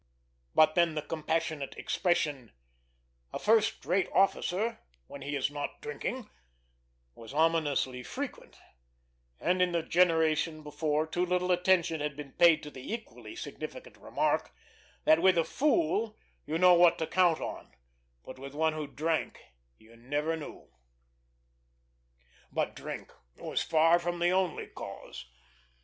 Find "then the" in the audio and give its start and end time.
0.73-1.03